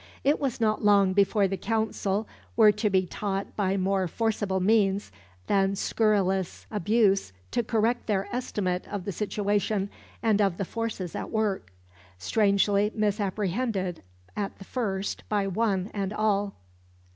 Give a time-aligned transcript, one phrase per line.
[0.23, 5.11] It was not long before the Council were to be taught by more forcible means
[5.45, 9.91] than scurrilous abuse to correct their estimate of the situation
[10.23, 11.71] and of the forces at work,
[12.17, 14.01] strangely misapprehended
[14.35, 16.55] at the first by one and all.